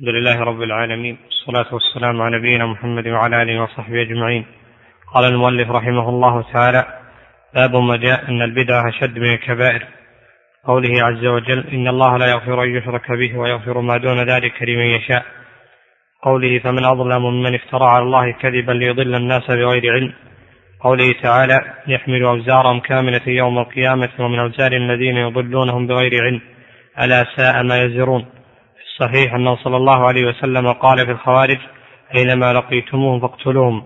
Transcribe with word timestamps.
الحمد 0.00 0.14
لله 0.14 0.40
رب 0.40 0.62
العالمين 0.62 1.18
والصلاة 1.24 1.74
والسلام 1.74 2.22
على 2.22 2.38
نبينا 2.38 2.66
محمد 2.66 3.08
وعلى 3.08 3.42
آله 3.42 3.62
وصحبه 3.62 4.02
أجمعين. 4.02 4.44
قال 5.14 5.24
المؤلف 5.24 5.70
رحمه 5.70 6.08
الله 6.08 6.42
تعالى 6.52 6.84
باب 7.54 7.76
ما 7.76 7.96
جاء 7.96 8.28
أن 8.28 8.42
البدعة 8.42 8.88
أشد 8.88 9.18
من 9.18 9.32
الكبائر. 9.34 9.82
قوله 10.64 11.04
عز 11.04 11.26
وجل 11.26 11.66
إن 11.72 11.88
الله 11.88 12.16
لا 12.16 12.26
يغفر 12.26 12.62
أن 12.62 12.76
يشرك 12.76 13.12
به 13.12 13.38
ويغفر 13.38 13.80
ما 13.80 13.96
دون 13.96 14.18
ذلك 14.30 14.62
لمن 14.62 14.86
يشاء. 14.86 15.24
قوله 16.22 16.58
فمن 16.58 16.84
أظلم 16.84 17.22
ممن 17.22 17.54
افترى 17.54 17.84
على 17.84 18.02
الله 18.02 18.32
كذبا 18.32 18.72
ليضل 18.72 19.14
الناس 19.14 19.46
بغير 19.50 19.92
علم. 19.92 20.12
قوله 20.80 21.12
تعالى 21.22 21.58
يحمل 21.88 22.22
أوزارهم 22.24 22.80
كاملة 22.80 23.26
يوم 23.26 23.58
القيامة 23.58 24.10
ومن 24.18 24.38
أوزار 24.38 24.72
الذين 24.72 25.16
يضلونهم 25.16 25.86
بغير 25.86 26.24
علم. 26.24 26.40
ألا 27.02 27.26
ساء 27.36 27.62
ما 27.62 27.82
يزرون. 27.82 28.39
في 29.00 29.06
الصحيح 29.06 29.34
أنه 29.34 29.56
صلى 29.56 29.76
الله 29.76 30.08
عليه 30.08 30.28
وسلم 30.28 30.72
قال 30.72 31.06
في 31.06 31.12
الخوارج 31.12 31.58
أينما 32.16 32.52
لقيتموهم 32.52 33.20
فاقتلوهم. 33.20 33.84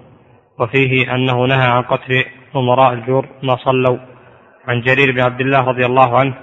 وفيه 0.60 1.14
أنه 1.14 1.46
نهى 1.46 1.66
عن 1.66 1.82
قتل 1.82 2.24
أمراء 2.56 2.92
الجور 2.92 3.26
ما 3.42 3.56
صلوا. 3.56 3.98
عن 4.68 4.80
جرير 4.80 5.12
بن 5.12 5.20
عبد 5.20 5.40
الله 5.40 5.60
رضي 5.60 5.86
الله 5.86 6.18
عنه 6.18 6.34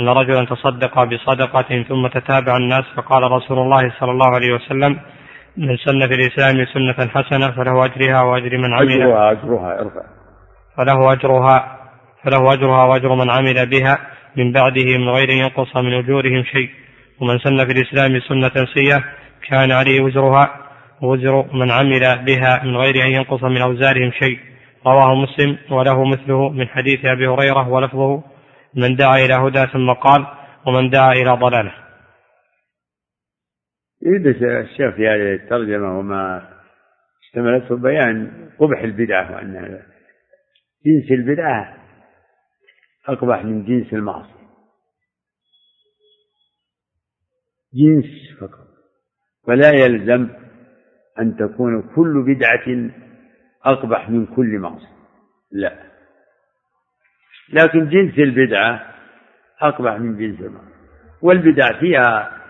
أن 0.00 0.08
رجلا 0.08 0.44
تصدق 0.44 1.04
بصدقة 1.04 1.82
ثم 1.88 2.06
تتابع 2.06 2.56
الناس 2.56 2.84
فقال 2.96 3.22
رسول 3.22 3.58
الله 3.58 3.92
صلى 4.00 4.10
الله 4.10 4.34
عليه 4.34 4.54
وسلم 4.54 5.00
من 5.56 5.76
سن 5.76 6.00
في 6.08 6.14
الإسلام 6.14 6.64
سنة 6.64 7.08
حسنة 7.08 7.50
فله 7.50 7.84
أجرها 7.84 8.22
وأجر 8.22 8.58
من 8.58 8.72
عمل. 8.74 9.02
أجرها 9.02 9.30
أجرها 9.30 9.80
ارفع. 9.80 10.02
فله 10.76 11.12
أجرها 11.12 11.76
فله 12.24 12.52
أجرها 12.52 12.84
وأجر 12.84 13.14
من 13.14 13.30
عمل 13.30 13.70
بها 13.70 13.98
من 14.36 14.52
بعده 14.52 14.98
من 14.98 15.08
غير 15.08 15.28
أن 15.30 15.36
ينقص 15.36 15.76
من 15.76 15.92
أجورهم 15.92 16.44
شيء. 16.44 16.70
ومن 17.20 17.38
سن 17.38 17.56
في 17.56 17.72
الإسلام 17.72 18.20
سنة 18.20 18.66
سيئة 18.74 19.04
كان 19.48 19.72
عليه 19.72 20.00
وزرها 20.02 20.70
وزر 21.02 21.54
من 21.54 21.70
عمل 21.70 22.24
بها 22.24 22.64
من 22.64 22.76
غير 22.76 22.94
أن 23.06 23.10
ينقص 23.12 23.44
من 23.44 23.62
أوزارهم 23.62 24.10
شيء. 24.10 24.38
رواه 24.86 25.14
مسلم 25.14 25.58
وله 25.70 26.04
مثله 26.04 26.48
من 26.48 26.68
حديث 26.68 27.04
أبي 27.04 27.26
هريرة 27.26 27.68
ولفظه 27.68 28.22
من 28.74 28.96
دعا 28.96 29.16
إلى 29.16 29.34
هدى 29.34 29.66
ثم 29.72 29.92
قال 29.92 30.26
ومن 30.66 30.90
دعا 30.90 31.12
إلى 31.12 31.30
ضلالة. 31.30 31.72
يريد 34.02 34.26
الشيخ 34.26 34.94
في 34.94 35.08
هذه 35.08 35.34
الترجمة 35.34 35.98
وما 35.98 36.48
اشتملته 37.24 37.76
بيان 37.76 38.48
قبح 38.58 38.80
البدعة 38.80 39.32
وأن 39.34 39.80
جنس 40.86 41.10
البدعة 41.10 41.74
أقبح 43.08 43.44
من 43.44 43.64
جنس 43.64 43.92
المعصية. 43.92 44.39
جنس 47.74 48.40
فقط. 48.40 48.66
ولا 49.48 49.70
يلزم 49.70 50.28
أن 51.20 51.36
تكون 51.36 51.82
كل 51.96 52.24
بدعة 52.26 52.90
أقبح 53.64 54.10
من 54.10 54.26
كل 54.26 54.58
معصية. 54.58 55.00
لا. 55.52 55.78
لكن 57.52 57.88
جنس 57.88 58.18
البدعة 58.18 58.86
أقبح 59.60 59.98
من 59.98 60.16
جنس 60.18 60.40
المعصية. 60.40 60.70
والبدع 61.22 61.80
فيها 61.80 62.40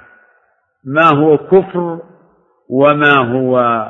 ما 0.84 1.08
هو 1.18 1.38
كفر 1.38 2.02
وما 2.68 3.16
هو 3.16 3.86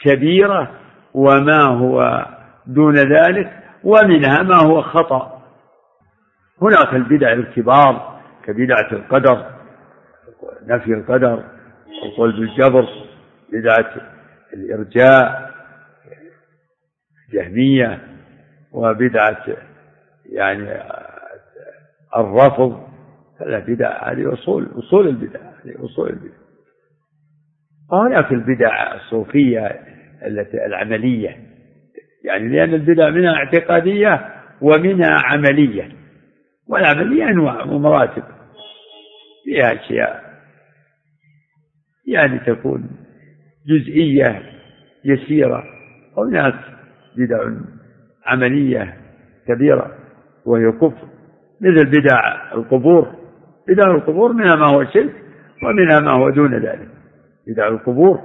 كبيرة 0.00 0.80
وما 1.14 1.62
هو 1.62 2.26
دون 2.66 2.94
ذلك 2.94 3.62
ومنها 3.84 4.42
ما 4.42 4.56
هو 4.56 4.82
خطأ. 4.82 5.42
هناك 6.62 6.94
البدع 6.94 7.32
الكبار 7.32 8.20
كبدعة 8.44 8.92
القدر 8.92 9.55
نفي 10.66 10.94
القدر 10.94 11.44
القول 12.04 12.32
بالجبر 12.32 12.88
بدعة 13.52 13.94
الإرجاء 14.54 15.50
جهمية 17.32 18.00
وبدعة 18.72 19.46
يعني 20.32 20.82
الرفض. 22.16 22.86
هذا 23.40 23.58
بدع 23.58 24.12
هذه 24.12 24.32
أصول 24.32 24.68
أصول 24.78 25.08
البدع 25.08 25.40
هذه 25.40 25.84
أصول 25.84 26.08
البدع. 26.08 26.36
وهناك 27.92 28.32
البدع 28.32 28.94
الصوفية 28.94 29.66
التي 30.26 30.66
العملية 30.66 31.36
يعني 32.24 32.48
لأن 32.48 32.74
البدع 32.74 33.10
منها 33.10 33.34
اعتقادية 33.34 34.34
ومنها 34.60 35.22
عملية 35.24 35.88
والعملية 36.68 37.28
أنواع 37.28 37.62
ومراتب. 37.62 38.22
فيها 39.56 39.72
أشياء 39.72 40.22
يعني 42.06 42.38
تكون 42.38 42.90
جزئية 43.66 44.42
يسيرة 45.04 45.64
وهناك 46.16 46.54
بدع 47.16 47.50
عملية 48.26 48.96
كبيرة 49.48 49.92
وهي 50.46 50.72
كفر. 50.72 51.08
مثل 51.60 51.84
بدع 51.84 52.52
القبور. 52.52 53.14
بدع 53.68 53.90
القبور 53.94 54.32
منها 54.32 54.56
ما 54.56 54.66
هو 54.66 54.84
شرك 54.84 55.14
ومنها 55.62 56.00
ما 56.00 56.12
هو 56.12 56.30
دون 56.30 56.54
ذلك. 56.54 56.88
بدع 57.46 57.68
القبور. 57.68 58.20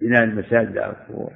بناء 0.00 0.24
المساجد 0.24 0.78
على 0.78 0.92
القبور. 0.92 1.30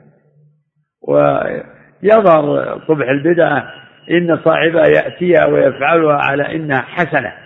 ويظهر 1.02 2.74
قبح 2.88 3.08
البدعة 3.08 3.72
إن 4.10 4.36
صاحبها 4.44 4.86
يأتيها 4.86 5.46
ويفعلها 5.46 6.16
على 6.16 6.56
إنها 6.56 6.80
حسنة. 6.80 7.43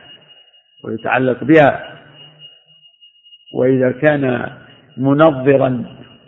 ويتعلق 0.84 1.44
بها. 1.44 1.98
وإذا 3.54 3.92
كان 3.92 4.50
منظرا 4.96 5.84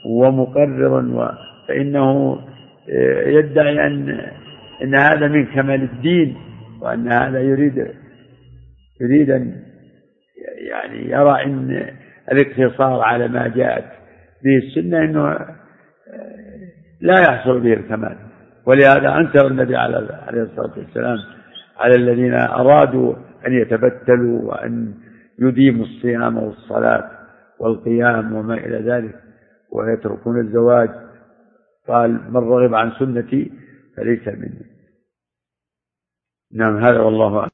ومقررا 0.06 1.36
فإنه 1.68 2.38
يدعي 3.26 3.86
أن 3.86 4.20
أن 4.82 4.94
هذا 4.94 5.28
من 5.28 5.46
كمال 5.46 5.82
الدين 5.82 6.36
وأن 6.80 7.12
هذا 7.12 7.40
يريد 7.40 7.86
يريد 9.00 9.30
أن 9.30 9.62
يعني 10.70 11.10
يرى 11.10 11.44
أن 11.44 11.86
الاقتصار 12.32 13.00
على 13.00 13.28
ما 13.28 13.48
جاءت 13.48 13.84
به 14.44 14.56
السنة 14.56 14.98
أنه 15.04 15.38
لا 17.00 17.20
يحصل 17.20 17.60
به 17.60 17.72
الكمال. 17.72 18.16
ولهذا 18.66 19.16
أنكر 19.16 19.46
النبي 19.46 19.76
عليه 19.76 20.42
الصلاة 20.42 20.78
والسلام 20.78 21.18
على 21.78 21.94
الذين 21.94 22.34
أرادوا 22.34 23.14
أن 23.46 23.52
يتبتلوا 23.52 24.42
وأن 24.42 24.94
يديموا 25.38 25.84
الصيام 25.84 26.38
والصلاة 26.38 27.10
والقيام 27.60 28.32
وما 28.32 28.54
إلى 28.54 28.76
ذلك 28.90 29.22
ويتركون 29.70 30.40
الزواج. 30.40 30.90
قال 31.88 32.32
من 32.32 32.36
رغب 32.36 32.74
عن 32.74 32.92
سنتي 32.98 33.52
فليس 33.96 34.28
مني. 34.28 34.66
نعم 36.52 36.76
هذا 36.76 37.00
والله 37.00 37.38
أعلم. 37.38 37.49